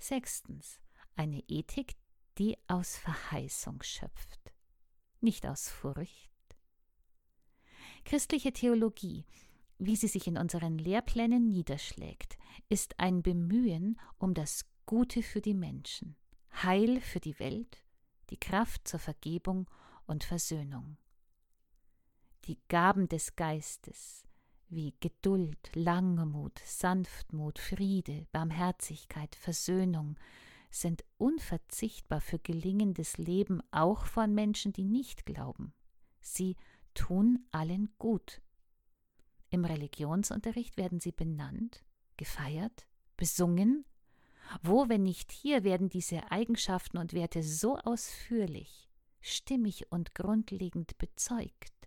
Sechstens, 0.00 0.80
eine 1.14 1.42
Ethik, 1.48 1.94
die 2.38 2.56
aus 2.68 2.96
Verheißung 2.96 3.82
schöpft, 3.82 4.52
nicht 5.20 5.46
aus 5.46 5.68
Furcht. 5.68 6.30
Christliche 8.04 8.52
Theologie, 8.52 9.26
wie 9.78 9.96
sie 9.96 10.08
sich 10.08 10.26
in 10.26 10.38
unseren 10.38 10.78
Lehrplänen 10.78 11.48
niederschlägt, 11.48 12.38
ist 12.68 12.98
ein 12.98 13.22
Bemühen 13.22 14.00
um 14.18 14.32
das 14.32 14.64
Gute 14.86 15.22
für 15.22 15.42
die 15.42 15.54
Menschen, 15.54 16.16
Heil 16.62 17.00
für 17.00 17.20
die 17.20 17.38
Welt, 17.38 17.82
die 18.30 18.38
Kraft 18.38 18.88
zur 18.88 19.00
Vergebung 19.00 19.70
und 20.06 20.24
Versöhnung. 20.24 20.96
Die 22.46 22.58
Gaben 22.68 23.08
des 23.08 23.36
Geistes, 23.36 24.24
wie 24.70 24.94
Geduld, 25.00 25.70
Langmut, 25.74 26.58
Sanftmut, 26.64 27.58
Friede, 27.58 28.26
Barmherzigkeit, 28.32 29.34
Versöhnung, 29.34 30.16
sind 30.70 31.04
unverzichtbar 31.18 32.20
für 32.20 32.38
gelingendes 32.38 33.18
Leben 33.18 33.60
auch 33.72 34.06
von 34.06 34.34
Menschen, 34.34 34.72
die 34.72 34.84
nicht 34.84 35.26
glauben. 35.26 35.72
Sie 36.20 36.56
tun 36.94 37.44
allen 37.50 37.92
gut. 37.98 38.40
Im 39.50 39.64
Religionsunterricht 39.64 40.76
werden 40.76 41.00
sie 41.00 41.12
benannt, 41.12 41.84
gefeiert, 42.16 42.86
besungen. 43.16 43.84
Wo, 44.62 44.88
wenn 44.88 45.02
nicht 45.02 45.32
hier, 45.32 45.64
werden 45.64 45.88
diese 45.88 46.30
Eigenschaften 46.30 46.98
und 46.98 47.12
Werte 47.12 47.42
so 47.42 47.76
ausführlich, 47.76 48.88
stimmig 49.20 49.90
und 49.90 50.14
grundlegend 50.14 50.98
bezeugt. 50.98 51.79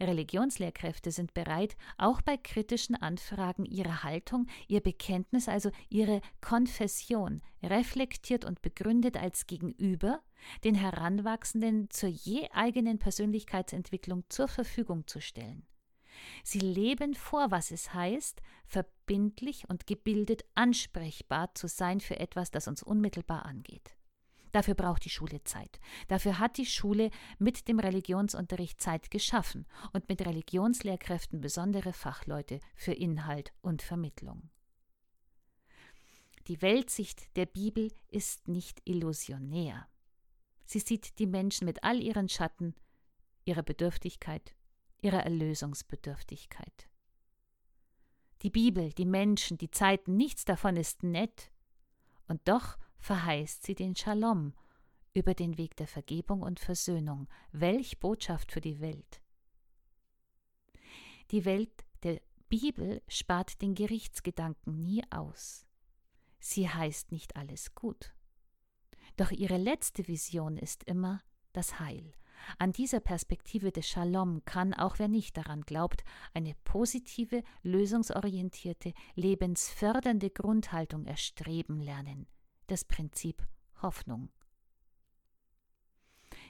Religionslehrkräfte 0.00 1.10
sind 1.10 1.34
bereit, 1.34 1.76
auch 1.98 2.22
bei 2.22 2.36
kritischen 2.36 2.96
Anfragen 2.96 3.64
ihre 3.64 4.02
Haltung, 4.02 4.46
ihr 4.68 4.80
Bekenntnis, 4.80 5.48
also 5.48 5.70
ihre 5.88 6.20
Konfession, 6.40 7.42
reflektiert 7.62 8.44
und 8.44 8.62
begründet 8.62 9.16
als 9.16 9.46
Gegenüber 9.46 10.20
den 10.64 10.74
Heranwachsenden 10.74 11.90
zur 11.90 12.08
je 12.08 12.48
eigenen 12.50 12.98
Persönlichkeitsentwicklung 12.98 14.24
zur 14.28 14.48
Verfügung 14.48 15.06
zu 15.06 15.20
stellen. 15.20 15.66
Sie 16.42 16.60
leben 16.60 17.14
vor, 17.14 17.50
was 17.50 17.70
es 17.70 17.92
heißt, 17.92 18.40
verbindlich 18.66 19.68
und 19.68 19.86
gebildet 19.86 20.44
ansprechbar 20.54 21.54
zu 21.54 21.66
sein 21.66 22.00
für 22.00 22.20
etwas, 22.20 22.50
das 22.50 22.68
uns 22.68 22.82
unmittelbar 22.82 23.46
angeht. 23.46 23.96
Dafür 24.54 24.74
braucht 24.74 25.04
die 25.04 25.10
Schule 25.10 25.42
Zeit. 25.42 25.80
Dafür 26.06 26.38
hat 26.38 26.58
die 26.58 26.64
Schule 26.64 27.10
mit 27.40 27.66
dem 27.66 27.80
Religionsunterricht 27.80 28.80
Zeit 28.80 29.10
geschaffen 29.10 29.66
und 29.92 30.08
mit 30.08 30.24
Religionslehrkräften 30.24 31.40
besondere 31.40 31.92
Fachleute 31.92 32.60
für 32.76 32.92
Inhalt 32.92 33.52
und 33.62 33.82
Vermittlung. 33.82 34.50
Die 36.46 36.62
Weltsicht 36.62 37.34
der 37.34 37.46
Bibel 37.46 37.90
ist 38.12 38.46
nicht 38.46 38.80
illusionär. 38.84 39.88
Sie 40.64 40.78
sieht 40.78 41.18
die 41.18 41.26
Menschen 41.26 41.64
mit 41.64 41.82
all 41.82 42.00
ihren 42.00 42.28
Schatten, 42.28 42.76
ihrer 43.44 43.64
Bedürftigkeit, 43.64 44.54
ihrer 45.00 45.24
Erlösungsbedürftigkeit. 45.24 46.88
Die 48.42 48.50
Bibel, 48.50 48.92
die 48.92 49.06
Menschen, 49.06 49.58
die 49.58 49.72
Zeiten, 49.72 50.16
nichts 50.16 50.44
davon 50.44 50.76
ist 50.76 51.02
nett. 51.02 51.50
Und 52.28 52.46
doch 52.46 52.78
verheißt 53.04 53.64
sie 53.64 53.74
den 53.74 53.94
Shalom 53.94 54.54
über 55.12 55.34
den 55.34 55.58
Weg 55.58 55.76
der 55.76 55.86
Vergebung 55.86 56.40
und 56.40 56.58
Versöhnung. 56.58 57.28
Welch 57.52 58.00
Botschaft 58.00 58.50
für 58.50 58.62
die 58.62 58.80
Welt! 58.80 59.20
Die 61.30 61.44
Welt 61.44 61.84
der 62.02 62.22
Bibel 62.48 63.02
spart 63.06 63.60
den 63.60 63.74
Gerichtsgedanken 63.74 64.82
nie 64.82 65.02
aus. 65.10 65.66
Sie 66.40 66.66
heißt 66.66 67.12
nicht 67.12 67.36
alles 67.36 67.74
gut. 67.74 68.14
Doch 69.18 69.32
ihre 69.32 69.58
letzte 69.58 70.08
Vision 70.08 70.56
ist 70.56 70.84
immer 70.84 71.22
das 71.52 71.78
Heil. 71.80 72.14
An 72.58 72.72
dieser 72.72 73.00
Perspektive 73.00 73.70
des 73.70 73.86
Shalom 73.86 74.46
kann, 74.46 74.72
auch 74.72 74.98
wer 74.98 75.08
nicht 75.08 75.36
daran 75.36 75.60
glaubt, 75.62 76.04
eine 76.32 76.54
positive, 76.64 77.42
lösungsorientierte, 77.62 78.94
lebensfördernde 79.14 80.30
Grundhaltung 80.30 81.04
erstreben 81.04 81.80
lernen 81.80 82.26
das 82.66 82.84
Prinzip 82.84 83.46
Hoffnung. 83.82 84.30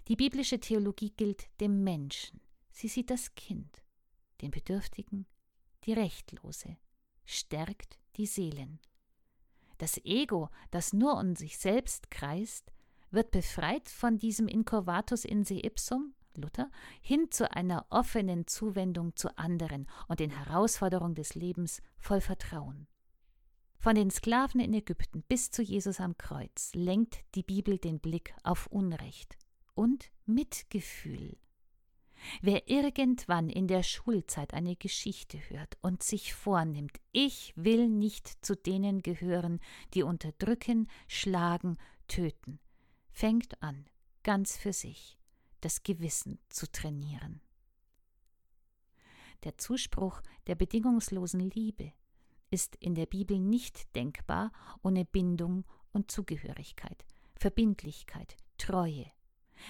Die 0.09 0.17
biblische 0.17 0.61
Theologie 0.61 1.11
gilt 1.11 1.49
dem 1.61 1.83
Menschen. 1.83 2.41
Sie 2.71 2.89
sieht 2.89 3.11
das 3.11 3.35
Kind, 3.35 3.83
den 4.43 4.51
Bedürftigen, 4.51 5.27
die 5.85 5.93
Rechtlose, 5.93 6.77
stärkt 7.25 7.99
die 8.17 8.27
Seelen. 8.27 8.81
Das 9.79 9.99
Ego, 10.05 10.51
das 10.71 10.93
nur 10.93 11.17
um 11.19 11.35
sich 11.37 11.59
selbst 11.59 12.11
kreist, 12.11 12.73
wird 13.11 13.31
befreit 13.31 13.89
von 13.89 14.19
diesem 14.19 14.49
Incurvatus 14.49 15.25
in 15.25 15.45
se 15.45 15.61
ipsum, 15.65 16.15
Luther, 16.37 16.71
hin 17.01 17.31
zu 17.31 17.51
einer 17.53 17.87
offenen 17.91 18.47
Zuwendung 18.47 19.15
zu 19.15 19.37
anderen 19.39 19.87
und 20.09 20.21
den 20.21 20.31
Herausforderungen 20.31 21.15
des 21.15 21.35
Lebens 21.35 21.81
voll 21.97 22.21
Vertrauen. 22.21 22.89
Von 23.85 23.97
den 23.97 24.11
Sklaven 24.11 24.63
in 24.63 24.73
Ägypten 24.73 25.23
bis 25.29 25.51
zu 25.51 25.61
Jesus 25.61 26.01
am 26.01 26.17
Kreuz 26.17 26.71
lenkt 26.75 27.23
die 27.35 27.43
Bibel 27.43 27.77
den 27.77 28.01
Blick 28.01 28.35
auf 28.43 28.67
Unrecht 28.69 29.37
und 29.75 30.11
Mitgefühl. 30.25 31.37
Wer 32.41 32.71
irgendwann 32.71 33.51
in 33.51 33.69
der 33.69 33.83
Schulzeit 33.83 34.55
eine 34.55 34.75
Geschichte 34.75 35.39
hört 35.51 35.77
und 35.83 36.03
sich 36.03 36.33
vornimmt, 36.33 36.99
ich 37.13 37.53
will 37.57 37.91
nicht 37.91 38.43
zu 38.43 38.57
denen 38.57 39.03
gehören, 39.03 39.61
die 39.93 40.03
unterdrücken, 40.03 40.89
schlagen, 41.07 41.77
töten, 42.09 42.61
fängt 43.13 43.63
an, 43.63 43.85
ganz 44.23 44.57
für 44.57 44.73
sich 44.73 45.19
das 45.61 45.83
Gewissen 45.83 46.39
zu 46.49 46.73
trainieren. 46.73 47.43
Der 49.43 49.59
Zuspruch 49.59 50.23
der 50.47 50.55
bedingungslosen 50.55 51.51
Liebe, 51.51 51.93
ist 52.55 52.77
in 52.77 52.95
der 52.95 53.07
Bibel 53.07 53.41
nicht 53.41 53.97
denkbar 53.97 54.53
ohne 54.85 55.05
Bindung 55.05 55.65
und 55.93 56.13
Zugehörigkeit, 56.13 57.05
Verbindlichkeit, 57.35 58.37
Treue. 58.59 59.07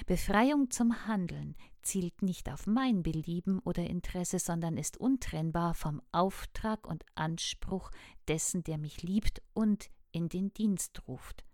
Befreiung 0.07 0.71
zum 0.71 1.07
Handeln 1.07 1.57
zielt 1.81 2.21
nicht 2.21 2.51
auf 2.53 2.67
mein 2.67 3.03
Belieben 3.03 3.59
oder 3.61 3.85
Interesse, 3.85 4.39
sondern 4.39 4.77
ist 4.77 4.99
untrennbar 4.99 5.73
vom 5.73 6.03
Auftrag 6.13 6.87
und 6.87 7.07
Anspruch 7.15 7.91
dessen, 8.29 8.65
der 8.65 8.77
mich 8.77 9.03
liebt 9.03 9.41
und 9.55 9.89
in 10.13 10.29
den 10.29 10.53
Dienst 10.53 11.09
ruft, 11.09 11.45